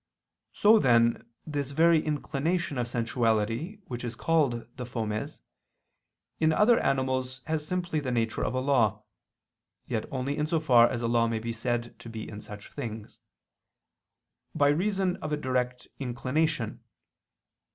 So, 0.51 0.79
then, 0.79 1.29
this 1.45 1.69
very 1.69 2.03
inclination 2.03 2.79
of 2.79 2.87
sensuality 2.87 3.81
which 3.85 4.03
is 4.03 4.15
called 4.15 4.65
the 4.75 4.83
fomes, 4.83 5.43
in 6.39 6.51
other 6.51 6.79
animals 6.79 7.41
has 7.45 7.67
simply 7.67 7.99
the 7.99 8.09
nature 8.09 8.43
of 8.43 8.55
a 8.55 8.61
law 8.61 9.03
(yet 9.85 10.05
only 10.11 10.37
in 10.39 10.47
so 10.47 10.59
far 10.59 10.89
as 10.89 11.03
a 11.03 11.07
law 11.07 11.27
may 11.27 11.37
be 11.37 11.53
said 11.53 11.99
to 11.99 12.09
be 12.09 12.27
in 12.27 12.41
such 12.41 12.71
things), 12.71 13.19
by 14.55 14.69
reason 14.69 15.17
of 15.17 15.31
a 15.31 15.37
direct 15.37 15.87
inclination. 15.99 16.83